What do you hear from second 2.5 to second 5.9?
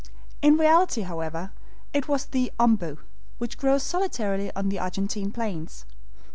OMBU, which grows solitarily on the Argentine plains.